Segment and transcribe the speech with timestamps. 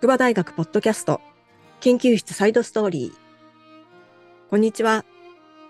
[0.00, 1.20] 筑波大学ポッドキャスト
[1.80, 4.48] 研究室サイドストーリー。
[4.48, 5.04] こんにちは。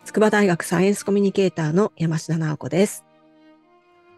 [0.04, 3.04] 筑波大学サイエンスコミュニケーターの山下直子です。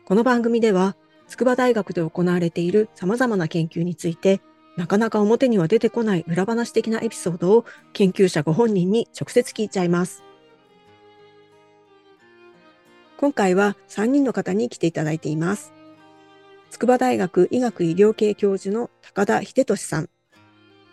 [0.04, 0.96] この番組では、
[1.28, 4.42] 筑波大学で行われている様々な研究について、
[4.76, 10.22] なかなか表には出てこない裏話的なエピソードを研究者ご本人に直接聞いちゃいます。
[13.16, 15.72] 今回は3人の方に来ていただいています。
[16.72, 20.08] 筑波大学医学医療系教授の高田秀俊さん、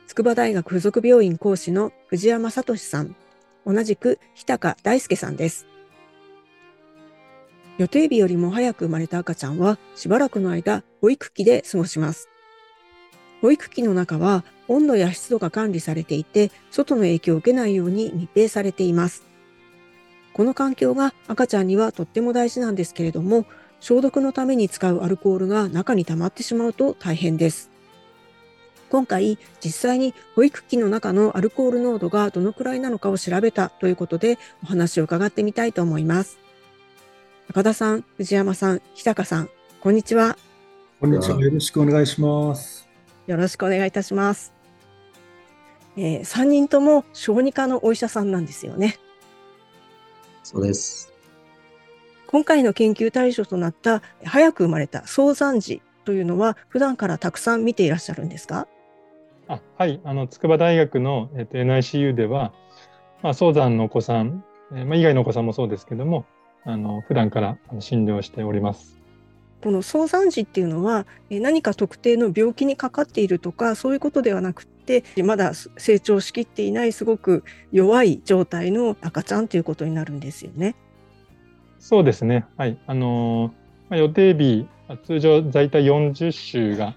[0.08, 3.16] 筑波大学附属病院講師の藤山聡さん、
[3.66, 5.68] 同じく日高大輔さんです。
[7.78, 12.28] 予定日よりも早く生まれた赤ちゃんはしばらくの間保育器で過ごします。
[13.42, 19.24] 保育器の中は温度や湿度が管理されていて、外の影響を受けないように密閉されています。
[20.34, 23.46] この環境が赤ちゃんにはとっても大事なんですけれども、
[23.80, 27.70] 消毒のために使うアルコールが中に溜まってしまうと大変です。
[28.90, 36.40] 今回、実際に保育器の中のアルコール濃度がどのくらいなのかを調べたということで、お話を伺ってみたいと思います。
[37.48, 40.38] 高田さん、藤山さん、日高さん、こんにちは。
[41.00, 41.40] こんにちは。
[41.40, 42.88] よろしくお願いします。
[43.28, 44.54] よろしくお願いいたします。
[45.96, 48.98] えー、3人とも小児科のお医者さんなんですよね。
[50.44, 51.14] そうです。
[52.32, 58.68] 今回の研究対象となった早く生まれた早産児というのは普段からたくさん見ていらっしゃるんですか？
[59.48, 62.54] あはい、あの筑波大学の、えっと、NICU では、
[63.24, 66.28] まあ、早産のお子さん、えー、まあ、以外のお子さんもそうですけども、
[66.66, 69.00] あの普段から診療しております。
[69.64, 80.76] この早産児っていうのは何か特定の病気にかかっているとかそういうことではなくてまだ成長しきっていないすごく弱い状態の赤ちゃんということになるんですよね。
[81.80, 82.46] そうですね。
[82.58, 82.78] はい。
[82.86, 83.54] あの
[83.90, 84.68] まあ、予定日、
[85.04, 86.94] 通常在体40週が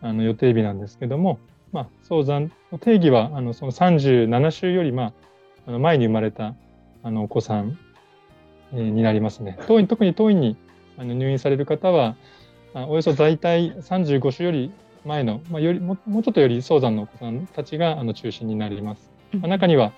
[0.00, 1.38] あの予定日なんですけども、
[1.72, 5.12] まあ、早産の定義はあのその37週より、まあ、
[5.66, 6.54] あの前に生まれた
[7.02, 7.78] あのお子さん、
[8.72, 9.58] えー、になりますね。
[9.66, 10.56] 当院特に当院に
[10.96, 12.16] あの入院される方は、
[12.74, 14.72] あおよそ在体35週より
[15.04, 19.13] 前の、まあ、よりももうちょっとより早産のお子さんたちがあの中心になります。
[19.36, 19.92] まあ、中には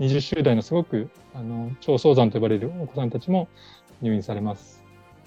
[0.00, 3.48] 20週代のすごくあの超早産と呼ばれるお子さんたちも
[4.00, 4.82] 入院されます。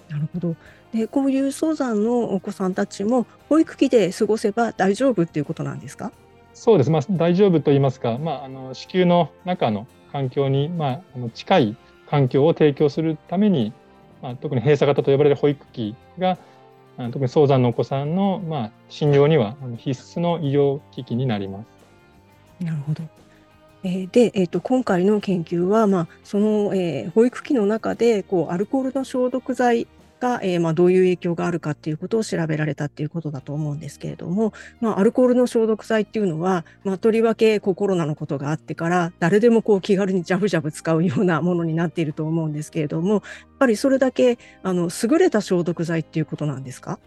[0.10, 0.56] なるほど。
[0.94, 6.12] で、こういう早産のお子さんたちも保育器で過ごせば大丈夫っていうことなんですか？
[6.54, 6.90] そうです。
[6.92, 11.78] まあ、大丈夫と言いますか、まあ、あの子宮の中の環境に、まあ、あの近い
[12.10, 13.74] 環境を提供するために、
[14.22, 16.38] まあ、特に閉鎖型と呼ばれる保育器が
[16.98, 21.64] 特に早産のお子さんの、まあ、診療には必須の医療機器になりま
[22.60, 22.64] す。
[22.64, 23.04] なるほど。
[23.88, 29.88] えで、えーと、今回の研究は、まあ、その、えー、保育器の中でこうアルコールの消毒剤
[30.20, 43.22] が、えー、まあ、どういう影響があるかっていうことを調べられたっていうことだと思うんですけれども、まあ、アルコールの消毒剤っていうのは、まあ、とりわけこうコロナのことがあってから誰でもこう気軽にジャブジャブ使うようなものになっていると思うんですけれどもやっ
[43.60, 46.98] ぱりそれだけあの優れた消毒剤っていうことなんですか？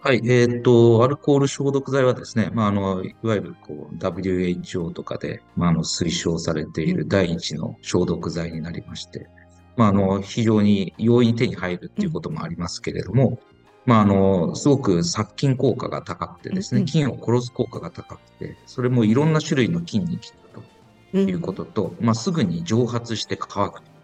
[0.00, 9.28] はい、えっ、と、アルコール消毒剤はですね、まあ、あの、いわゆるこう WHO とかで、まあ、あの推奨されている第一の消毒剤になりまして、
[9.76, 13.40] まあ、あの、非常に容易に手に入るっていうこともありますけれども、
[13.84, 20.62] まあ、あの、すごく殺菌効果が高くてですね、菌を殺す効果が高くて、それもいろんな種類の菌に効く
[21.12, 23.95] ということと、まあ、すぐに蒸発して乾くと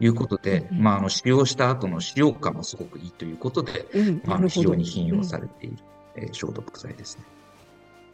[0.00, 3.86] いうことで、うん、まあ、あの使用した後の使用感もすごくいいということで、
[4.28, 5.76] あ、非常に品用されている、
[6.16, 7.24] うん、えー、消毒剤ですね。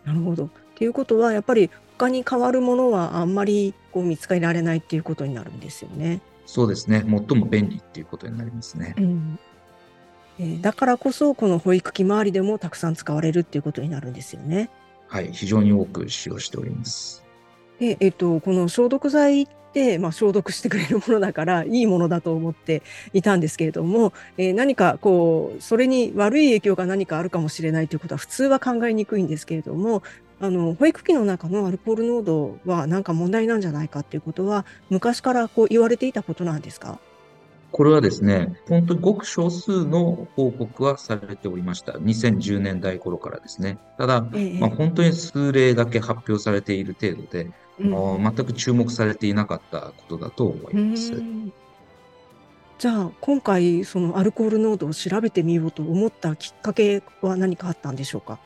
[0.05, 0.51] なるほど。
[0.75, 6.21] ということはやっぱり他に変わるものはあんまりこう見つけられないっていうことになるんですよね。
[6.47, 7.05] そうですね。
[7.07, 8.95] 最も便利っていうことになりますね。
[8.99, 9.39] うん
[10.39, 14.69] えー、だからこそこの保育器周りでもたくさん使われるっていうことになるんですよね。
[15.07, 17.24] はい、非常に多く使用しております。
[17.79, 19.49] で、えっと、この消毒剤、
[19.99, 30.05] まあ、消毒してくれるものだから いいものだと思っていたんですけれども、えー、何かこうそれに悪い影響が何かあるかもしれないということは普通は考えにくいんですけれども
[30.41, 37.01] あの保育器の中のアルコール濃度は何か問題なんじゃないかということは昔からこう言われていたことなんですか？
[37.73, 41.95] これはですね、本当にごく少数の報告はされておりました。
[41.95, 43.79] 2010年代頃からですね。
[43.99, 47.87] ただ、ええ、まあ、本当に数例だけ発表されている程度で、う
[48.19, 51.21] ん、全く注目されていなかったことだと思います。
[52.79, 58.39] じゃあ今回そのアルコール濃度を調べてみようと思ったきっかけは何かあったんでしょうか？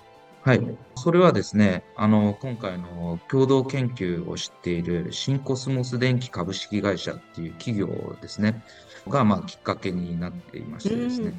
[0.42, 0.78] はい。
[0.94, 8.62] それはですね、あの、今回の共同研究を知っている新コスモス電気株式会社っていう企業ですね、
[9.08, 11.38] が、まあ、きっかけになっていましてですね、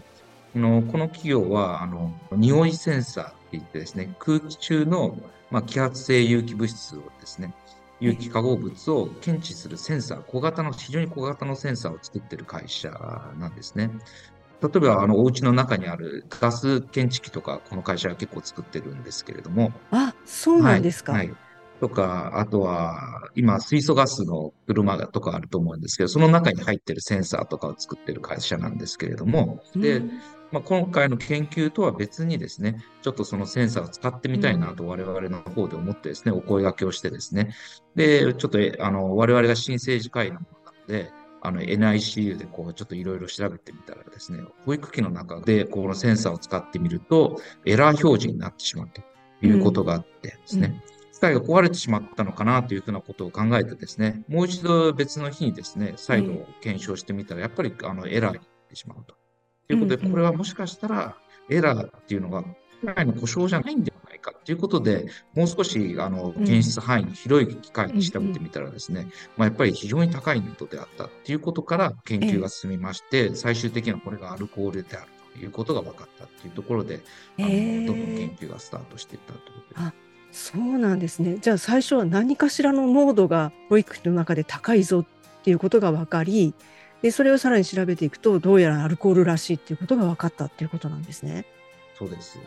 [0.54, 5.18] このこの企業は、あの、匂いセンサーって言ってですね、空気中の
[5.52, 7.52] まあ、気圧性有機物質をですね、
[8.00, 12.90] 有機化合物を検知するセンサー、小型の、非常に小型のセンサーを作っている会社
[13.38, 13.92] なんですね。
[14.62, 19.72] 例えば、あの、お家の中にあるガス検知器とか、この会社は結構作ってるんですけれども。
[19.92, 21.14] あ、そうなんですか。
[21.14, 21.28] はい。
[21.28, 21.38] はい、
[21.80, 23.00] とか、あとは、
[23.36, 30.02] 今、水素ガスの車とかあると思うんですけど、その中に入ってるセンサーとかを作ってる会社なんですけれども、で、
[30.52, 37.54] まあ、今回の研究とは別にですね、ちょっとそのセンサーを使ってみたいなと我々の方で思ってですね、お声掛けをしてですね、
[37.96, 41.12] で、ちょっと、あの、我々が新生児科医のものなので、
[41.42, 49.02] あの NICU でこうちょっといろいろ調べてみたらですね、保育器の中でこのセンサーを使ってみると、エラー表示になってしまうと
[49.46, 50.82] いうことがあってですね、
[51.14, 59.19] 機械が壊れてしまったのかなというふうなことを考えてですね、もう一度別の日にですね、再度検証してみたら、やっぱりあのエラーになってしまうと。
[59.70, 61.16] ということで、これはもしかしたら
[61.48, 62.44] エラーっていうのが
[62.82, 65.06] 機械の故障じゃないんではないかということで、
[65.36, 69.08] もう少しあの検出範囲の広い機械に調べてみたらですね、
[69.38, 77.02] まあ、やっぱり非常に高い濃度であったということから研究が進みまして、最終的にはこれがアルコールであるということが分かったというところで、
[77.38, 79.92] あのどんどん研究がスタートしていったということで。
[80.32, 80.52] す。
[80.52, 81.38] そうなんですね。
[81.40, 86.56] じゃあ最初は何かしらの濃度が保育器の中で高いぞっていうことが分かり、
[87.02, 91.46] でそれをさらに調べていくとどうやらアルコールらしいっていうことが分かったっていうことなんですね。
[91.98, 92.40] そうです。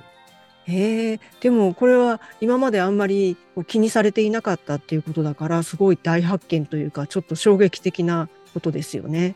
[0.65, 9.35] へえ、でもこれは今まであんまり気にされていなかったっていうことだからすごい大発見というかちょっと衝撃的なことですよね。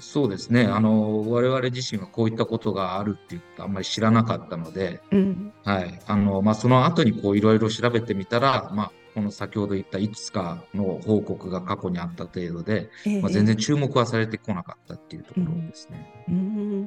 [0.00, 0.64] そうですね。
[0.64, 6.00] あの、我々自身はこういったことがあるっていうことあんまり知らなかったので、うん、はい。
[6.06, 13.20] あの、まあ、その後にこういろいろ調べてみたら、まあ、この先ほど言ったいくつかの報告が過去にあった程度で、ええ。
[13.20, 16.24] まあ、全然注目はされてこなかったっていうところですね。
[16.28, 16.86] うん。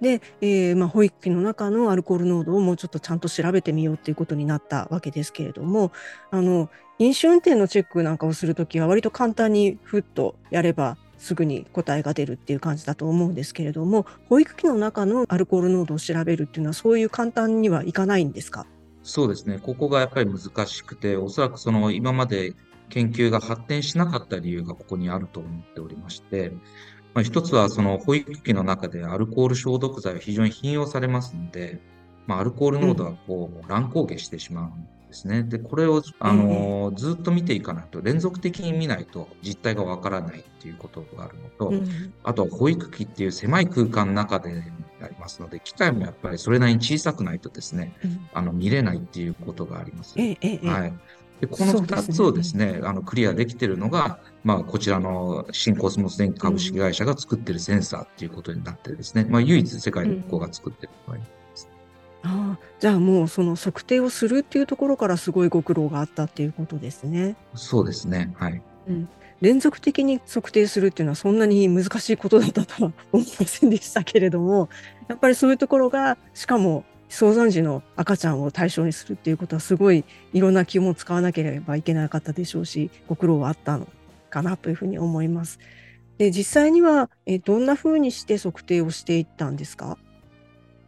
[0.00, 5.92] で、えーまあ、保育器の中のアルコール濃度をもうちょっとちゃんと調べてみようっていうことになったわけですけれども
[6.30, 18.66] あの飲酒運転のチェックなんかをするときは割と簡単にふっとやればすぐに答えが出るっていう感じだと思うんですけれども保育器の中のアルコール濃度を調べるっていうのはそういう簡単にはいかないんですか？
[19.08, 19.58] そうですね。
[19.58, 22.52] ここがやっぱり難しくて、おそらくその今まで
[22.90, 26.52] 研究が発展しなかった理由がここにあると思っておりまして、
[27.14, 31.80] まあ、一つはその保育器の中でアルコール消毒剤は非常に頻用されますので、
[32.26, 35.42] まあ、アルコール濃度はこう乱高下してしまうんですね。
[35.42, 44.62] で、これをあのずっと見ていかないと、連続的に見ないと実態がわからないっていうことがあるのと、うんあとは保育器っていう狭い空間の中で
[45.02, 50.14] ありますので、機械もやっぱりそれなりに小さくないとですね、うんあの見れないっていうことがあります。
[50.16, 50.92] ええええはい。
[51.40, 61.18] で、この2つをですね、あの、クリアできているのが、まあ、こちらの新コスモス電機株式会社が作っているセンサーっていうことになってですね、まあ、唯一世界でここが作ってる場合。
[62.20, 67.36] ああじゃあもうその測定をするっていうところからすごいご苦労があったっていうことですね。
[67.54, 68.34] そうですね。
[68.36, 68.60] はい。
[69.40, 74.68] 連続的に測定するっていうのはそんなに難しいことだったとは思いませんでしたけれども
[75.08, 83.88] やっぱりそういうところがしかも早産児の赤ちゃんを対象にするっていうことはすごいいろんな気も使わなければいけなかったでしょうしご苦労はあったの
[84.28, 85.58] かなというふうに思います。
[86.18, 89.96] で実際にはえどんなふうにして測定をしていったんですか？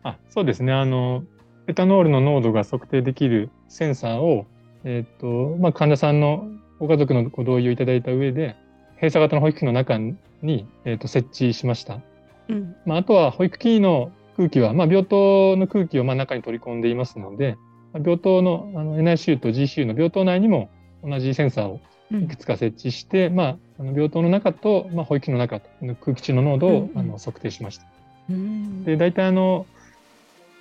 [0.03, 1.23] あそうですねあの
[1.69, 4.47] エタノールの濃度が測定できるセンサーを、
[4.83, 6.49] えーとまあ、患者さんの
[6.81, 8.57] ご家族のご同意をいただいた上で
[8.97, 12.01] 閉鎖型の保育器の中に、えー、と設置しました。
[12.49, 17.57] うんまあ、あとは保育器の空気は、まあ、病棟の空気をまあ中に取り込んでいますので、
[17.93, 20.71] まあ病棟のあの NICU と GCU の病棟内にも
[21.05, 21.81] 同じセンサーを
[22.13, 27.87] いくつか設置して、まあ、あの病棟の中と、まあ、保育器の中の空気中の濃度を、うんうんあの測定しました。
[28.31, 29.67] うんで大体あの、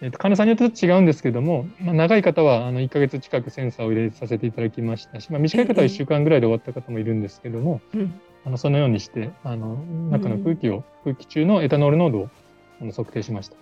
[0.02, 9.76] えーと患者さんによってちょっと違うんですけども、まあ、長い方はあの1ヶ月近くセンサーを入れさせていただきましたし、まあ、短い方は1週間ぐらいで終わった方もいるんですけども、うんあのそのようにしてあの
[10.10, 12.30] 中の空気を、空気中のエタノール濃度を
[12.82, 13.56] あの測定しました。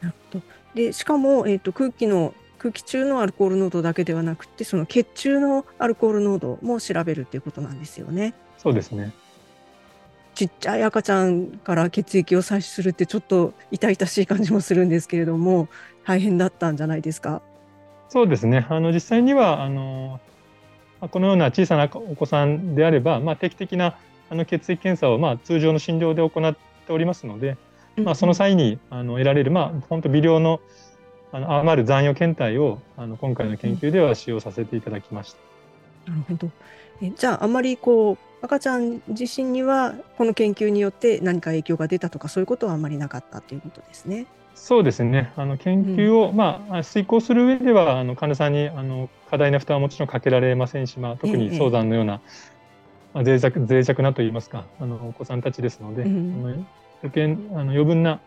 [0.00, 0.44] なるほど。
[0.74, 8.34] で、しかも、えっ、と、空気の、空気中のアルコール濃度だけではなくて、その血中のアルコール濃度も調べるっていうことなんですよね。
[8.58, 9.12] そうですね。
[10.40, 15.68] ちっちゃい赤ちゃんから血液を採取するってちょっと痛々しい感じもするんですけれども、
[16.06, 17.42] 大変だったんじゃないですか？
[18.08, 18.66] そうですね。
[18.70, 20.18] あの実際にはあの
[20.98, 23.98] まあこのような小さなお子さんであれば、まあ、定期的な
[24.30, 26.56] あの血液検査をまあ通常の診療で行っ
[26.86, 27.58] ておりますので、
[27.96, 30.62] まあ、その際にあの得られる、まあ、本当微量の
[31.32, 35.34] あの余る残余検体をあの今回の研究では使用させていただきまし
[36.06, 36.10] た。
[36.12, 36.50] なるほど。
[37.02, 44.26] えじゃあ、あまりこう、赤ちゃん自身には、この研究によって何か影響が出たとか、そういうことはあまりなかったということですね。
[44.54, 45.32] そうですね。
[45.36, 52.20] あの研究を、うん、まあ、遂行する上では、あの患者さんにあの過大な負担はもちろんかけられませんし、まあ、特に早産のような、ええ、
[53.14, 56.66] まあ、脆弱脆弱なといいますか、あのお子さんたちですので、うん、あの
[57.02, 58.20] 余計あの余分な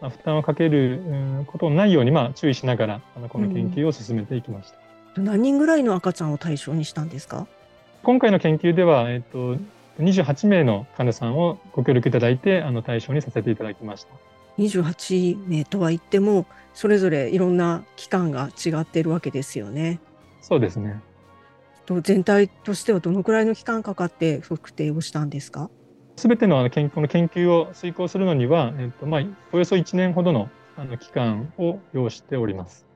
[0.00, 1.02] 負担をかける
[1.46, 4.78] ことのないように、まあ、注意しながらあのこの研究を進めていきました、
[5.16, 7.46] うん、何人ぐらいの赤ちゃんを対象にしたんですか？
[8.02, 9.56] 今回の研究では、えっと、
[9.98, 14.14] 28名の患者さんをご協力いただいてあの対象にさせていただきました。
[14.58, 20.00] 28名とは言ってもそれぞれいろんな期間が違っているわけですよね。
[20.40, 21.00] そうですね。
[21.86, 25.70] と全体としてはどのくらいの期間かかって測定をしたんですか？
[26.16, 32.86] すべての研この研究を遂行するのには、えっとまあ、およそ1年ほどのあの期間を要しております。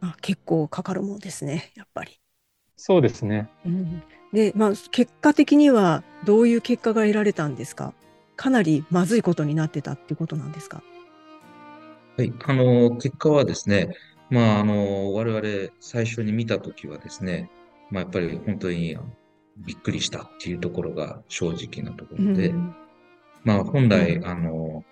[0.00, 2.20] あ結構かかるもんですね、やっぱり。
[2.76, 3.48] そうですね。
[3.66, 4.02] うん、
[4.32, 7.94] で、まあ、結果的にはどういう結果が得られたんですか？
[8.36, 10.82] かなりまずいことになってたっていうことなんですか？
[12.16, 13.94] はい、あの、結果はですね、
[14.30, 17.50] まあ、あの、我々最初に見たときはですね、
[17.90, 18.98] まあ、やっぱり本当に
[19.56, 22.74] びっくりしたっていうところが正直なところで、うん、
[23.44, 24.84] まあ、本来、あの、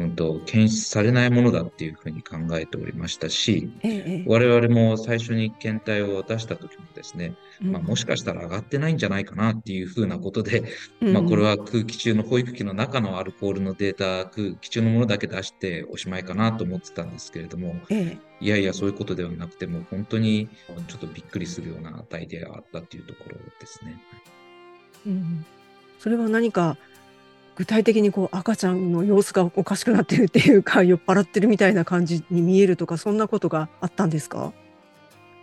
[0.00, 10.64] うんと、検出されないものだっていうふうに考えておりましたし、ええ、我々も最初に検体を出した時もですね、うん、まあ、もしかしたら上がってないんじゃないかなっていうふうなことで、
[11.00, 20.48] うん、まあ、これは空気中の保育器の中のアルコールのデータ、空気中のものだけ出しておしまいかなと思ってたんですけれども、え、いやいや、そういうことではなくても、本当に
[20.88, 24.00] ちょっとびっくりするような値であったっていうところですね。
[25.06, 25.44] うん、
[25.98, 26.76] それは何か
[27.60, 34.54] 具体的にこう赤ちゃんの様子がおかしくなってるっていうか酔っ払ってるみたいな感じに見えるとかそんなことがあったんですか？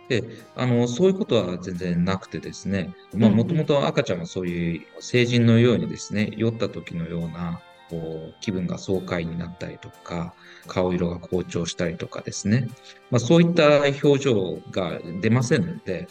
[0.08, 0.24] で
[0.56, 10.34] あのそういうことは全然なくてですね、もともと赤ちゃんはそういう成人のようにですね、酔った時のようなこう気分が爽快になったりとか、
[10.66, 12.66] 顔色が好調したりとかですね、
[13.12, 16.08] まあ、そういった表情が出ませんので、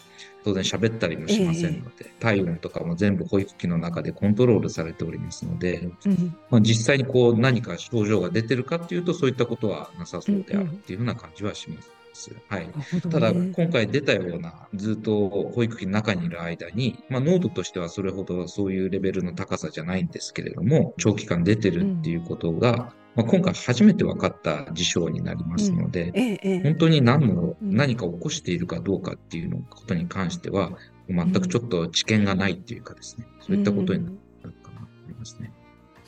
[0.48, 11.97] 当然喋ったりもしませんので、えー、体温とかも全部保育器の中でコントロールされておりますので、うん、まあ、実際にこう何か症状が出てるかっていうと、そういったことはなさそうであるっていうふうな感じはします。
[12.48, 12.68] はい、
[13.10, 26.16] ただ、今回出たような、ずっと保育器の中にいる間に、まあ、濃度としてはそれほどそういうレベルの高さじゃないんですけれども、長期間出てるっていうことが、まあ、今回初めて分かった事象になりますので、うん。
[26.18, 30.72] ええ、本当に何の、何か起こしているかどうかっていうのことに関しては、
[31.08, 35.52] 全くちょっと知見がないっていうかですね、そういったことになるかなと思いますね。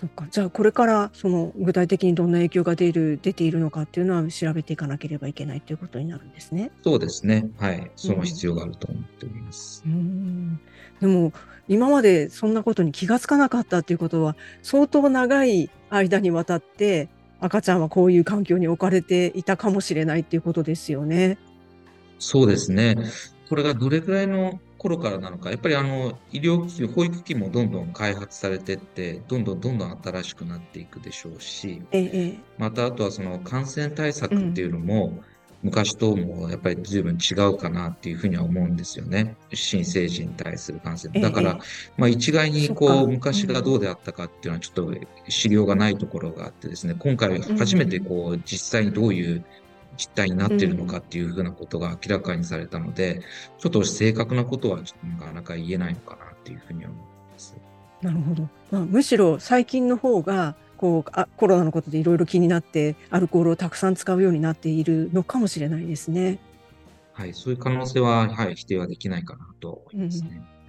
[0.01, 6.71] そっかじゃあこれからその具体的にどんな影響が出る出ているのかっていうのは調べていかなければいけないということになるんですね。
[6.83, 7.51] そうですね。
[7.59, 7.91] はい。
[7.97, 9.83] その必要があると思っております。
[9.85, 10.59] うん、
[11.03, 11.35] でも
[11.69, 21.37] 今までそんなことに気がつかなかったっていうことは相当長い間にわたって赤ちゃんはこういう環境に置かれていたかもしれないっていうことですよね。
[22.19, 22.97] そうですね。
[23.51, 35.25] これがどれぐらいの頃からなのか、やっぱりあの医療機器、保育器もどんどん開発されていって、どんどんどんどん新しくなっていくでしょうし、ええ、またあとはその感染対策っていうのも、うん
[35.63, 39.37] 昔ともやっぱり随分違うかなっていうふうには思うんですよね。
[39.53, 41.21] 新生児に対する感染。
[41.21, 41.59] だから、
[41.99, 44.95] まあ一概にこう昔がどうであったかっていうのはちょっと
[45.29, 49.45] 資料がないところがあってですね、今回初めてこう実際にどういう
[49.97, 53.23] 実態になっているのかっていうふうなことが明らかにされたので、
[53.59, 57.57] ちょっと正確なことはちょっとなかなか言えないのかなっていうふうに思います。
[58.03, 58.49] なるほど。
[58.71, 66.39] まあ、むしろ最近の方がこうあコロナのことでいろいろ気になってアルコールをたくさん使うようになっているのかもしれないですね。
[67.13, 70.43] はい、そういう可能性は、はい、否定はできないかなと思いますね。
[70.55, 70.60] うん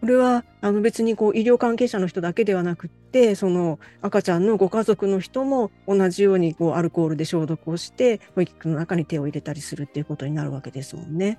[0.00, 11.38] これはあの別にこう医療関係者の人だけではなくってその赤ちゃんのご家族の人も同じようにこうアルコールで消毒をして保育器の中に手を入れたりするっていうことになるわけですもんね。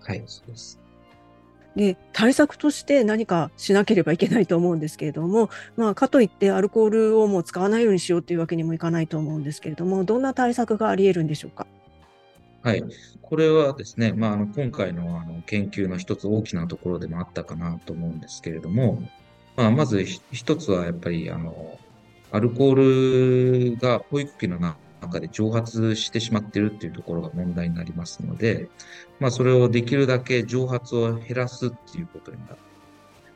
[0.00, 0.78] はい、そうです。
[1.74, 11.66] で対策として何かしなければいけないと思うんですけれども、まあ、かといってアルコールをもう使わないようにしようというわけにもいかないと思うんですけれどもどんな対策があり得るんでしょうか？
[12.62, 12.84] はい。
[13.22, 19.02] これはですね、まあ、あの今回のあの研究の一つ大きなところでもあったかなと思うんですけれども、
[19.56, 21.78] まあ、まず一つはやっぱりあの
[22.30, 28.68] アルコールが保育器の中で蒸発してしまってるっていうところが問題になりますので、
[29.18, 32.56] まあ、それをできるだけ蒸発を減らすっていうことになる。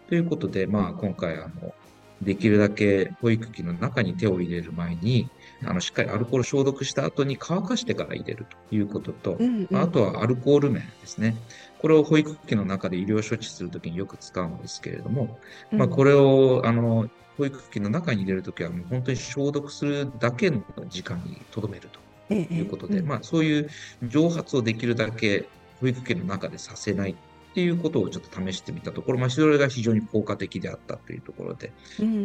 [0.08, 1.74] ということで、まあ、今回あの、
[2.22, 5.28] できるだけ保育器の中に手を入れる前に、
[5.64, 11.36] あのしっかりアルコール消毒した後に乾かしてから入れるということと、うんうん、あとはアルコール面ですね。
[11.78, 15.38] これを保育器の中で医療処置するときによく使うんですけれども、
[15.70, 21.88] まあ、これをあの保育器の中に入れるときはもう本当に消毒するだけの時間にとどめる
[22.28, 23.70] ということで、まあ、そういう
[24.02, 25.46] 蒸発をできるだけ
[25.80, 27.14] 保育器の中でさせない
[27.56, 31.72] っていうことをちょっと試してみたところ、まあ、それが非常に効果的であったというところで、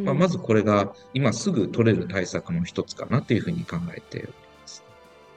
[0.04, 4.84] まあ、まずこれが今すぐ取れる対策の一つかなというふうに考えております。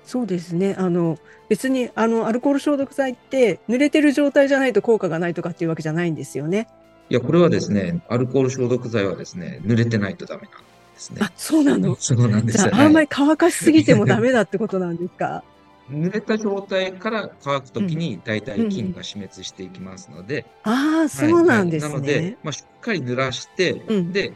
[0.05, 0.75] そうですね。
[0.77, 1.17] あの、
[1.49, 6.67] 別に、あの、アルコール消毒剤って、濡れてる状態じゃないと効果がないとかっていうわけじゃないんですよね。
[7.09, 10.57] いや、これはですね、アルコール消毒剤はですね、濡れてないとダメなんで
[10.97, 11.21] すね。
[11.23, 11.95] あ、そうなの？
[12.01, 15.45] そうなんですじゃあ、あんまり乾かしすぎてもダメだってことなんですか？
[15.91, 20.47] 濡れた状態から乾くときに、大体菌が死滅していきますので。
[20.65, 21.93] うんうん、ああ、そうなんですね。
[21.93, 24.33] なので、まあ、しっかり濡らして、うん、で、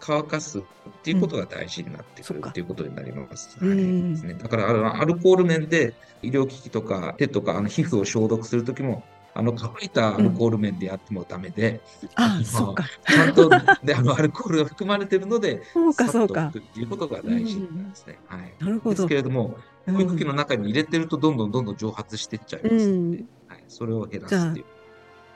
[0.00, 0.62] 乾かすっ
[1.02, 3.58] ていうことが大事になってくるっていうことになります。
[3.58, 3.76] はい。
[3.76, 9.04] ですね、だからアルコール面で医療機器とか手とかあの皮膚を消毒するときも
[9.36, 12.84] あの乾いたアルコール面でやってもダメで、うん、あそうか。
[13.06, 13.50] ちゃんと
[13.84, 16.46] であのアルコールが含まれているので、そうかそうか。
[16.46, 17.90] っていうことが大事なん。
[17.90, 18.18] ですね。
[18.26, 18.96] はい、なるほど。
[18.96, 24.64] ですけれども、保育器の中に入れてるとどんどんどんどん蒸発していっちゃいますので、うん、はい、それを減らすっていう。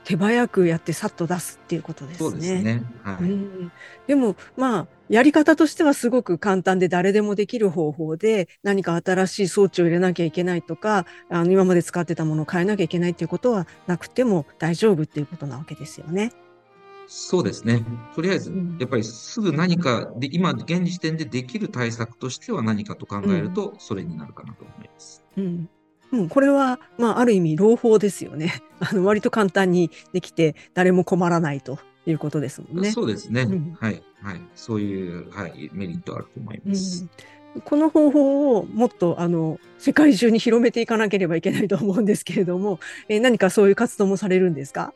[0.04, 2.30] 手早くやってさっと出すっていうことですね。
[2.30, 2.82] そうですね。
[3.02, 3.24] はい。
[3.24, 3.72] うん、
[4.06, 16.32] でも、まあ、やり方としてはすごく簡単で誰でもできる方法で何か新しい装置を入れなきゃいけないとか、あの今まで使ってたものを変えなきゃいけないっていうことはなくても大丈夫っていうことなわけですよね。
[17.12, 17.84] そうですね。
[18.14, 25.24] とりあえず、やっぱりすぐ何かで、今、現時点でできる対策としては何かと考えると、それになるかなと思います。
[25.36, 25.70] うん、うん、
[26.28, 28.62] これは、まあ、ある意味、朗報ですよね。
[28.80, 32.90] あの割と簡単にできて、誰も困らないということですもんね。
[32.90, 33.42] そうですね。
[33.42, 34.40] うん、はい、はい。
[34.54, 37.06] そういう、はい、メリットあると思います。
[37.54, 44.92] うん、この方法をもっとあの世界中に広めていかなければいけないと思うんですけれども、えー、何かそういう活動もされるんですか？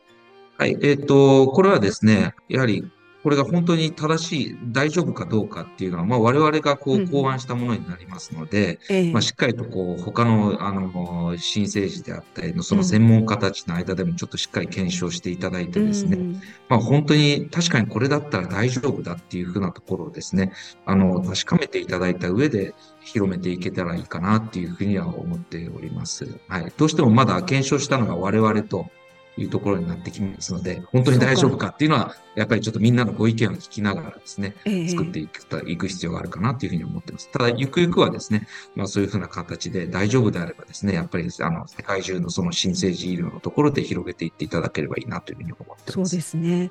[0.57, 2.85] はい、えっ、ー、と、これはですね、やはり
[3.25, 16.33] これが本当に正しい、大丈夫かどうかっていうのは、まあ、我々がこう考案したものになりますので、うんまあ、しっかりとこう他のあの新生児であったりのその専門家たちの間でもちょっとしっかり検証していただいてですね、うん、
[16.69, 20.53] まあ、本当に確かにこれだったら大丈夫だっていうふうなところをですね、
[20.85, 26.27] あの確かめていただいた上で広めていけたらいいかなっていうふうには思っております。
[26.49, 26.71] はい。
[26.77, 28.91] どうしてもまだ検証したのが我々と
[29.37, 34.55] いうところになってきますので、本当に大丈夫かっていうのは、やっぱりちょっとみんなのご意見を聞きながらですね、
[34.89, 37.31] 作っていくいく必要があるかなというふうに思ってます。
[37.31, 45.93] ただ、ゆくゆくはですね、まあそういうふうな形で大丈夫であればですね、やっぱりあの世界中のその新生児医療のところで広げていっていただければいいなというふうに思ってます。
[45.93, 46.71] そうですね。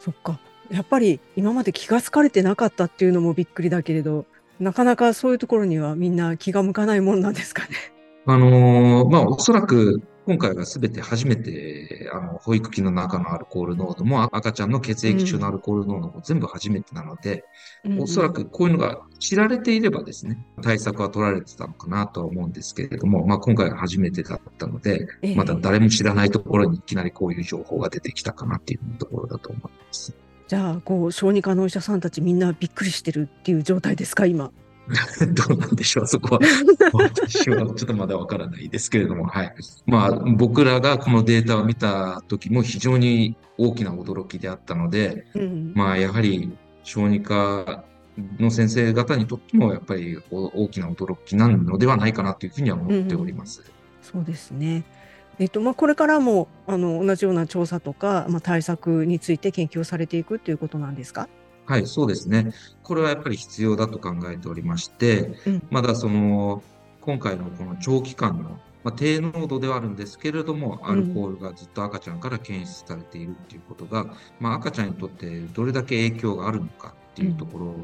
[0.00, 0.38] そっか。
[0.70, 4.26] やっぱり今まで気がつかれてなかったっていうのもびっくりだけれど、
[4.58, 7.68] なかなかそういうところにはみんな気が向かないもんなんですかね。
[8.26, 17.44] あのー、まあ、おそらく今回は全て初めて、あの、保育器の中のアルコール濃度も赤ちゃんの血液中のアルコール濃度も全部初めてなので、
[17.84, 30.12] うん、おそらくこういうのが知られていればですね、対策は取られてたのかなとは思うんですけれども、まあ今回は初めてだったので、まだ誰も知らないところにいきなりこういう情報が出てきたかなっていうところだと思います。
[30.48, 34.50] じゃあ、こう、小児科のお医者さんたちみんなびっくりしてるっていう状態ですか、今？
[35.34, 36.40] どうなんでしょう、そこは。
[36.92, 39.54] 私はちょっとまだわからないですけれども、はい。
[39.86, 46.52] まあ、僕らがこのデータを見た時も非常に大きな驚きであったので、うん、まあ、やはり
[46.84, 47.84] 小児科
[48.38, 53.60] の先生方にとっても、やっぱり大きな驚きなのではないかなというふうには思っております。
[53.60, 53.66] うん、
[54.02, 54.84] そうですね。
[55.38, 61.28] えっとまあ、これからもあの同じような調査とか、まあ、対策について研究されていくということなんですか？
[61.66, 62.52] はい、そうですね。
[62.82, 66.62] これはやっぱり必要だと考えておりまして、うん、まだその、
[67.00, 68.50] 今回のこの長期間の、
[68.84, 77.74] まあ、低濃度ではあるんですけれども、アルコールがずっと赤ちゃんから検出されているっていうことが、うん、まあ、赤ちゃんにとってどれだけ影響があるのかっていうところ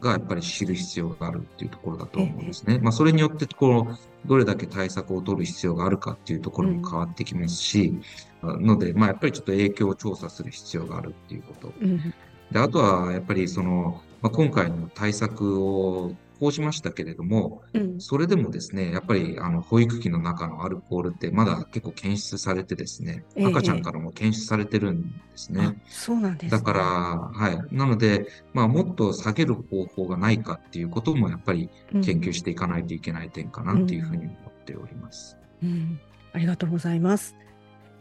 [0.00, 2.78] がやっぱり知る必要があるっていうところだと思うんですね。
[2.78, 7.98] まあ、それによってこのどれだけ対策を取る必要があるかっていうところも変わってきますし、
[8.42, 11.72] ので、まあ、やっぱりちょっと影響を調査する必要があるっていうこと。
[12.52, 25.80] うんで、あとはやっぱりその、まあ、今回の対策を講じましたけれども、うん、それでもですね、やっぱりあの保育器の中のアルコールってまだ結構検出されてですね、え赤ちゃんからも検出されてるんですね。
[25.88, 27.74] そうなんです、だから、はい。
[27.76, 35.38] なので、まあ、もっと下げる方法がないかっていうこともやっぱり研究していかないといけない点かなっていうふうに思っております。
[35.62, 36.00] うん、うん、
[36.32, 37.36] ありがとうございます。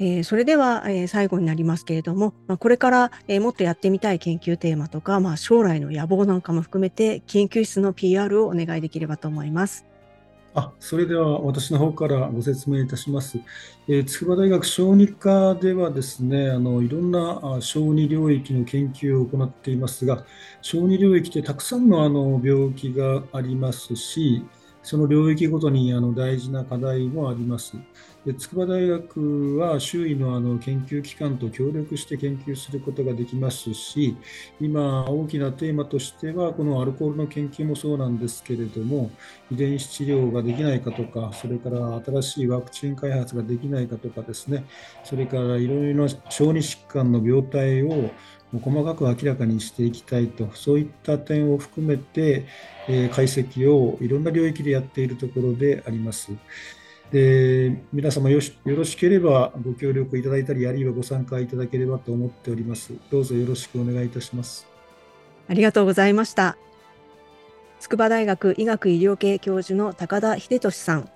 [0.04, 9.86] えー、それでは、えー、最後になりますけれども、まあ、これから、えー、もっとやってみたい研究テーマとか、まあ、将来の野望なんかも含めて研究室の PR をお願いできればと思います。
[10.54, 13.38] あそれでは私の方からご説明いたします。
[13.88, 20.26] えー、筑波大学小児科ではですねあのいろんな小児領域の研究を行っていますが
[20.64, 24.44] 小児領域ってたくさんのあの病気がありますし
[24.84, 27.78] その領域ごとにあの大事な課題もあります。
[28.26, 34.16] で筑波大学は周囲のあの研究機関と協力して研究することができますし、
[34.60, 39.10] 今、大きなテーマとしては、このアルコールの研究もそうなんですけれども、
[39.52, 44.66] 遺伝子治療ができないかとか、それから新しいワクチン開発ができないかとかですね、
[45.04, 48.12] それからいろいろな小児疾患の病態を
[48.54, 52.46] 細かく明らかにしていきたいと、そういった点を含めて、
[52.88, 56.32] え解析をいろんな領域でやっているところであります。
[57.12, 62.94] で皆様よろしければご協力いただいたり、あるいはご参加いただければと思っております。
[63.12, 64.66] どうぞよろしくお願いいたします。
[65.50, 66.58] ありがとうございました。
[67.82, 71.10] 筑波大学医学医療系教授の高田秀俊さん、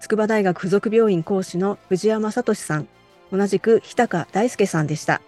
[0.00, 2.88] 筑波大学附属病院講師の藤山聡さん、
[3.32, 5.22] 同じく日高大輔さんでした。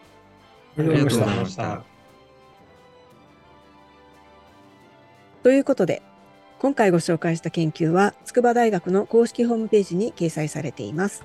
[0.77, 1.83] ありがとうございました。
[5.43, 6.03] ということで、
[6.59, 11.23] 今回ご紹介した研究は、筑波大学の公式ホームページに掲載されています。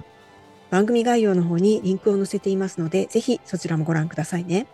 [0.70, 4.68] 番組概要の方にリンクを載せていますので、ぜひそちらもご覧くださいね。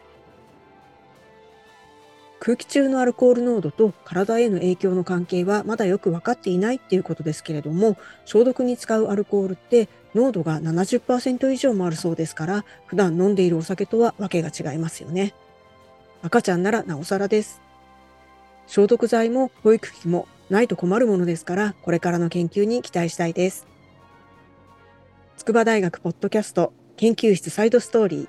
[2.40, 15.36] 空気中のアルコール濃度と体への影響の関係はまだよく分かっていないっていうことですけれども、消毒に使うアルコールって濃度が70%以上もあるそうですから、普段飲んでいるお酒とはわけが違いますよね。
[16.24, 17.62] 赤ちゃんならなおさらです。
[18.66, 23.68] 消毒剤も保育器もないと困るものですから、これからの研究に期待したいです。
[25.38, 28.28] 筑波大学ポッドキャスト研究室サイドストーリー。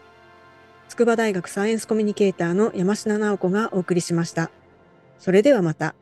[0.89, 4.51] 筑波大学サイエンスコミュニケーターの山科直子がお送りしました。
[5.19, 5.95] それではまた。